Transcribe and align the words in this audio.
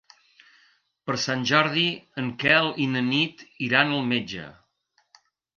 Per 1.09 1.17
Sant 1.25 1.43
Jordi 1.51 1.83
en 2.23 2.31
Quel 2.45 2.71
i 2.87 2.89
na 2.97 3.05
Nit 3.13 3.47
iran 3.69 3.97
al 3.99 4.05
metge. 4.15 4.49